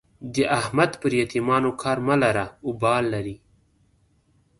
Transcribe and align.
د 0.33 0.35
احمد 0.59 0.91
پر 1.01 1.11
يتيمانو 1.21 1.69
کار 1.81 1.97
مه 2.07 2.15
لره؛ 2.23 2.45
اوبال 2.67 3.03
لري. 3.13 3.35